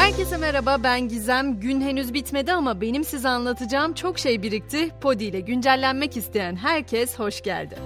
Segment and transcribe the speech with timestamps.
[0.00, 1.60] Herkese merhaba ben Gizem.
[1.60, 4.90] Gün henüz bitmedi ama benim size anlatacağım çok şey birikti.
[5.00, 7.78] Podi ile güncellenmek isteyen herkes hoş geldi.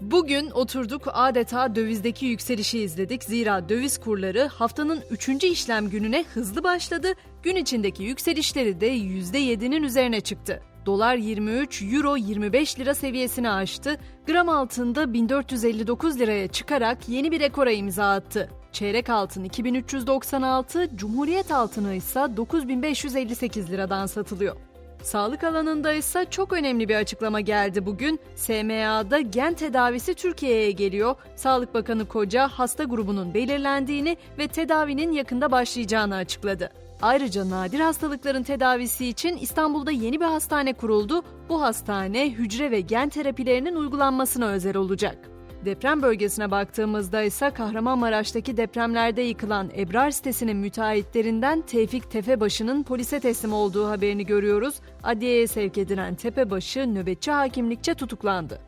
[0.00, 3.24] Bugün oturduk adeta dövizdeki yükselişi izledik.
[3.24, 5.28] Zira döviz kurları haftanın 3.
[5.28, 7.08] işlem gününe hızlı başladı.
[7.42, 10.62] Gün içindeki yükselişleri de %7'nin üzerine çıktı.
[10.86, 13.96] Dolar 23, Euro 25 lira seviyesini aştı.
[14.26, 18.50] Gram altında 1459 liraya çıkarak yeni bir rekora imza attı.
[18.72, 24.56] Çeyrek altın 2396, Cumhuriyet altını ise 9558 liradan satılıyor.
[25.04, 28.20] Sağlık alanında ise çok önemli bir açıklama geldi bugün.
[28.36, 31.14] SMA'da gen tedavisi Türkiye'ye geliyor.
[31.36, 36.70] Sağlık Bakanı Koca hasta grubunun belirlendiğini ve tedavinin yakında başlayacağını açıkladı.
[37.02, 41.22] Ayrıca nadir hastalıkların tedavisi için İstanbul'da yeni bir hastane kuruldu.
[41.48, 45.33] Bu hastane hücre ve gen terapilerinin uygulanmasına özel olacak.
[45.64, 53.88] Deprem bölgesine baktığımızda ise Kahramanmaraş'taki depremlerde yıkılan Ebrar sitesinin müteahhitlerinden Tevfik Tefebaşı'nın polise teslim olduğu
[53.88, 54.74] haberini görüyoruz.
[55.02, 58.58] Adliyeye sevk edilen Tepebaşı nöbetçi hakimlikçe tutuklandı.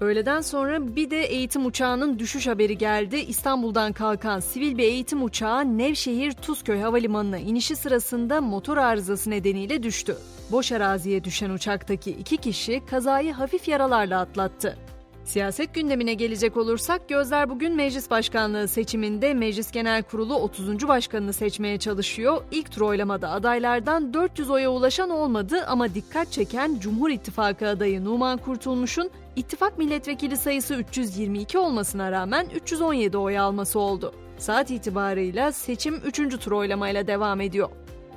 [0.00, 3.16] Öğleden sonra bir de eğitim uçağının düşüş haberi geldi.
[3.16, 10.16] İstanbul'dan kalkan sivil bir eğitim uçağı Nevşehir Tuzköy Havalimanı'na inişi sırasında motor arızası nedeniyle düştü.
[10.50, 14.78] Boş araziye düşen uçaktaki iki kişi kazayı hafif yaralarla atlattı.
[15.24, 20.88] Siyaset gündemine gelecek olursak gözler bugün meclis başkanlığı seçiminde Meclis Genel Kurulu 30.
[20.88, 22.42] başkanını seçmeye çalışıyor.
[22.50, 28.38] İlk tur oylamada adaylardan 400 oya ulaşan olmadı ama dikkat çeken Cumhur İttifakı adayı Numan
[28.38, 34.12] Kurtulmuş'un ittifak milletvekili sayısı 322 olmasına rağmen 317 oy alması oldu.
[34.38, 36.38] Saat itibarıyla seçim 3.
[36.38, 37.68] tur oylamayla devam ediyor.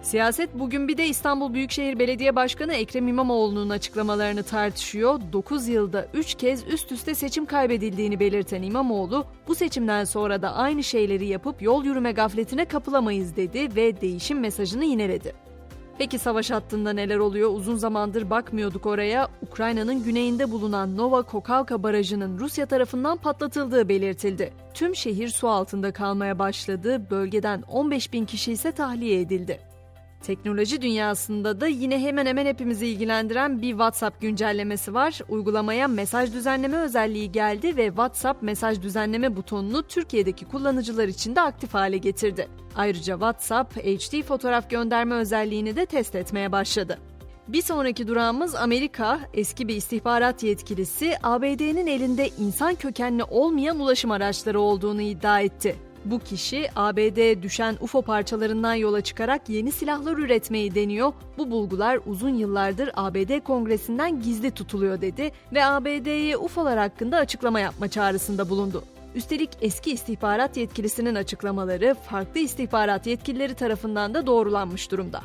[0.05, 5.19] Siyaset bugün bir de İstanbul Büyükşehir Belediye Başkanı Ekrem İmamoğlu'nun açıklamalarını tartışıyor.
[5.33, 10.83] 9 yılda 3 kez üst üste seçim kaybedildiğini belirten İmamoğlu, bu seçimden sonra da aynı
[10.83, 15.33] şeyleri yapıp yol yürüme gafletine kapılamayız dedi ve değişim mesajını yineledi.
[15.97, 17.49] Peki savaş hattında neler oluyor?
[17.53, 19.27] Uzun zamandır bakmıyorduk oraya.
[19.41, 24.53] Ukrayna'nın güneyinde bulunan Nova Kokalka Barajı'nın Rusya tarafından patlatıldığı belirtildi.
[24.73, 27.09] Tüm şehir su altında kalmaya başladı.
[27.09, 29.74] Bölgeden 15 bin kişi ise tahliye edildi.
[30.25, 35.19] Teknoloji dünyasında da yine hemen hemen hepimizi ilgilendiren bir WhatsApp güncellemesi var.
[35.29, 41.73] Uygulamaya mesaj düzenleme özelliği geldi ve WhatsApp mesaj düzenleme butonunu Türkiye'deki kullanıcılar için de aktif
[41.73, 42.47] hale getirdi.
[42.75, 46.99] Ayrıca WhatsApp HD fotoğraf gönderme özelliğini de test etmeye başladı.
[47.47, 49.19] Bir sonraki durağımız Amerika.
[49.33, 55.75] Eski bir istihbarat yetkilisi ABD'nin elinde insan kökenli olmayan ulaşım araçları olduğunu iddia etti.
[56.05, 61.13] Bu kişi ABD düşen UFO parçalarından yola çıkarak yeni silahlar üretmeyi deniyor.
[61.37, 67.87] Bu bulgular uzun yıllardır ABD Kongresi'nden gizli tutuluyor dedi ve ABD'ye UFO'lar hakkında açıklama yapma
[67.87, 68.83] çağrısında bulundu.
[69.15, 75.21] Üstelik eski istihbarat yetkilisinin açıklamaları farklı istihbarat yetkilileri tarafından da doğrulanmış durumda.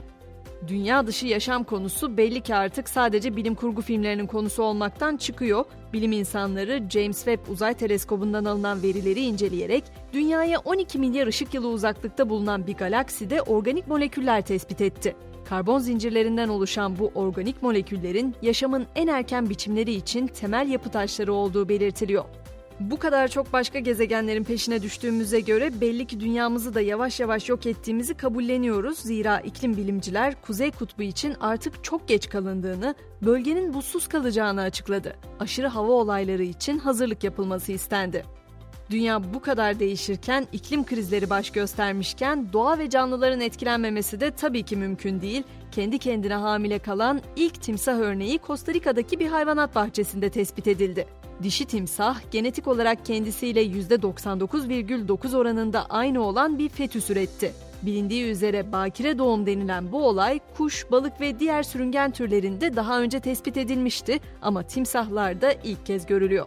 [0.68, 5.64] Dünya dışı yaşam konusu belli ki artık sadece bilim kurgu filmlerinin konusu olmaktan çıkıyor.
[5.92, 12.28] Bilim insanları James Webb Uzay Teleskobu'ndan alınan verileri inceleyerek dünyaya 12 milyar ışık yılı uzaklıkta
[12.28, 15.16] bulunan bir galakside organik moleküller tespit etti.
[15.48, 21.68] Karbon zincirlerinden oluşan bu organik moleküllerin yaşamın en erken biçimleri için temel yapı taşları olduğu
[21.68, 22.24] belirtiliyor.
[22.80, 27.66] Bu kadar çok başka gezegenlerin peşine düştüğümüze göre belli ki dünyamızı da yavaş yavaş yok
[27.66, 28.98] ettiğimizi kabulleniyoruz.
[28.98, 35.16] Zira iklim bilimciler Kuzey Kutbu için artık çok geç kalındığını, bölgenin buzsuz kalacağını açıkladı.
[35.40, 38.24] Aşırı hava olayları için hazırlık yapılması istendi.
[38.90, 44.76] Dünya bu kadar değişirken, iklim krizleri baş göstermişken doğa ve canlıların etkilenmemesi de tabii ki
[44.76, 45.42] mümkün değil.
[45.72, 51.19] Kendi kendine hamile kalan ilk timsah örneği Costa Rica'daki bir hayvanat bahçesinde tespit edildi.
[51.42, 57.52] Dişi timsah genetik olarak kendisiyle %99,9 oranında aynı olan bir fetüs üretti.
[57.82, 63.20] Bilindiği üzere bakire doğum denilen bu olay kuş, balık ve diğer sürüngen türlerinde daha önce
[63.20, 66.46] tespit edilmişti ama timsahlarda ilk kez görülüyor.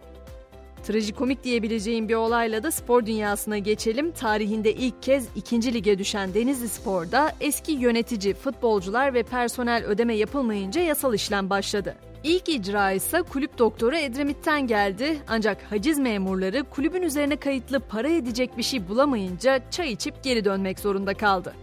[0.84, 4.12] Trajikomik diyebileceğim bir olayla da spor dünyasına geçelim.
[4.12, 10.80] Tarihinde ilk kez ikinci lige düşen Denizli Spor'da eski yönetici, futbolcular ve personel ödeme yapılmayınca
[10.80, 11.96] yasal işlem başladı.
[12.24, 18.58] İlk icra ise kulüp doktoru Edremit'ten geldi ancak haciz memurları kulübün üzerine kayıtlı para edecek
[18.58, 21.54] bir şey bulamayınca çay içip geri dönmek zorunda kaldı.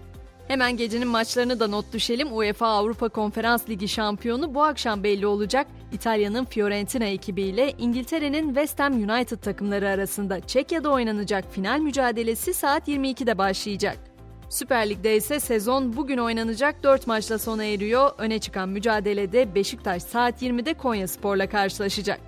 [0.47, 2.37] Hemen gecenin maçlarını da not düşelim.
[2.37, 5.67] UEFA Avrupa Konferans Ligi şampiyonu bu akşam belli olacak.
[5.91, 13.37] İtalya'nın Fiorentina ekibiyle İngiltere'nin West Ham United takımları arasında Çekya'da oynanacak final mücadelesi saat 22'de
[13.37, 14.10] başlayacak.
[14.51, 18.11] Süper Lig'de ise sezon bugün oynanacak 4 maçla sona eriyor.
[18.17, 22.19] Öne çıkan mücadelede Beşiktaş saat 20'de Konya Spor'la karşılaşacak.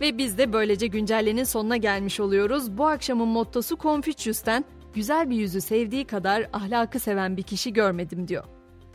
[0.00, 2.78] Ve biz de böylece güncellenin sonuna gelmiş oluyoruz.
[2.78, 4.64] Bu akşamın mottosu Confucius'ten
[4.94, 8.44] güzel bir yüzü sevdiği kadar ahlakı seven bir kişi görmedim diyor.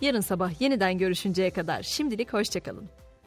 [0.01, 2.89] Yarın sabah yeniden görüşünceye kadar şimdilik hoşçakalın.